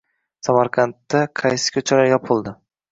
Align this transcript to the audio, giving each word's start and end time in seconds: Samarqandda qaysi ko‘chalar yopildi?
Samarqandda 0.47 1.23
qaysi 1.43 1.77
ko‘chalar 1.79 2.11
yopildi? 2.13 2.61